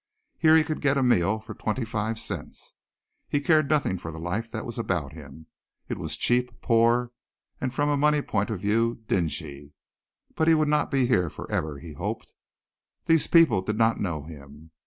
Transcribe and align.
Here 0.39 0.57
he 0.57 0.63
could 0.63 0.81
get 0.81 0.97
a 0.97 1.03
meal 1.03 1.37
for 1.39 1.53
twenty 1.53 1.85
five 1.85 2.17
cents. 2.17 2.73
He 3.29 3.39
cared 3.39 3.69
nothing 3.69 3.99
for 3.99 4.11
the 4.11 4.17
life 4.17 4.49
that 4.49 4.65
was 4.65 4.79
about 4.79 5.13
him. 5.13 5.45
It 5.89 5.99
was 5.99 6.17
cheap, 6.17 6.59
poor, 6.59 7.11
from 7.69 7.87
a 7.87 7.95
money 7.97 8.23
point 8.23 8.49
of 8.49 8.61
view, 8.61 9.03
dingy, 9.07 9.73
but 10.33 10.47
he 10.47 10.55
would 10.55 10.69
not 10.69 10.89
be 10.89 11.05
here 11.05 11.29
forever 11.29 11.77
he 11.77 11.93
hoped. 11.93 12.33
These 13.05 13.27
people 13.27 13.61
did 13.61 13.77
not 13.77 13.99
know 14.01 14.23
him. 14.23 14.71